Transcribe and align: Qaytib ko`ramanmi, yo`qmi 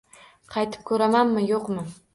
Qaytib 0.55 0.87
ko`ramanmi, 0.93 1.47
yo`qmi 1.53 1.91